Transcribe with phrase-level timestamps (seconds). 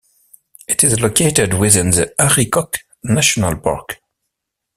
[0.67, 4.01] It is located within the Arikok National Park.